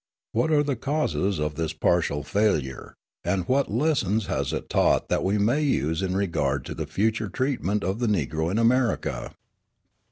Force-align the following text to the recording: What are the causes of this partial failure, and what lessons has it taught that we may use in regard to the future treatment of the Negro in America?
What 0.31 0.49
are 0.51 0.63
the 0.63 0.75
causes 0.75 1.37
of 1.39 1.53
this 1.53 1.73
partial 1.73 2.23
failure, 2.23 2.95
and 3.23 3.47
what 3.47 3.69
lessons 3.71 4.25
has 4.25 4.51
it 4.51 4.67
taught 4.67 5.09
that 5.09 5.23
we 5.23 5.37
may 5.37 5.61
use 5.61 6.01
in 6.01 6.17
regard 6.17 6.65
to 6.65 6.73
the 6.73 6.87
future 6.87 7.29
treatment 7.29 7.83
of 7.83 7.99
the 7.99 8.07
Negro 8.07 8.49
in 8.49 8.57
America? 8.57 9.35